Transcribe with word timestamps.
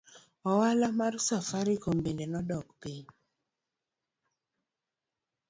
Ohala 0.51 0.87
mar 0.99 1.13
safaricom 1.27 1.97
bende 2.05 2.25
nodok 2.33 2.67
piny. 2.81 3.05